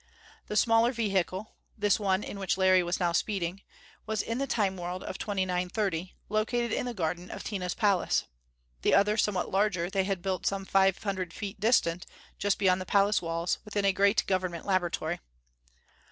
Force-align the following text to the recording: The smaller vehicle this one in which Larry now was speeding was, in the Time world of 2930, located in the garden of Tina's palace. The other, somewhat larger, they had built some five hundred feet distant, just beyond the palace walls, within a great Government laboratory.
The 0.47 0.55
smaller 0.55 0.91
vehicle 0.91 1.53
this 1.77 1.99
one 1.99 2.23
in 2.23 2.39
which 2.39 2.57
Larry 2.57 2.79
now 2.81 2.85
was 3.09 3.17
speeding 3.19 3.61
was, 4.07 4.23
in 4.23 4.39
the 4.39 4.47
Time 4.47 4.75
world 4.75 5.03
of 5.03 5.19
2930, 5.19 6.15
located 6.27 6.71
in 6.73 6.87
the 6.87 6.95
garden 6.95 7.29
of 7.29 7.43
Tina's 7.43 7.75
palace. 7.75 8.23
The 8.81 8.95
other, 8.95 9.15
somewhat 9.15 9.51
larger, 9.51 9.91
they 9.91 10.05
had 10.05 10.23
built 10.23 10.47
some 10.47 10.65
five 10.65 10.97
hundred 11.03 11.33
feet 11.33 11.59
distant, 11.59 12.07
just 12.39 12.57
beyond 12.57 12.81
the 12.81 12.85
palace 12.87 13.21
walls, 13.21 13.59
within 13.63 13.85
a 13.85 13.93
great 13.93 14.25
Government 14.25 14.65
laboratory. 14.65 15.19